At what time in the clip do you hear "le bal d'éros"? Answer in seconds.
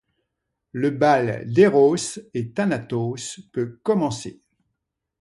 0.71-2.17